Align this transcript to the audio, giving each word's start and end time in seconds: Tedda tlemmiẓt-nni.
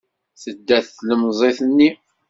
Tedda 0.41 0.79
tlemmiẓt-nni. 0.87 1.89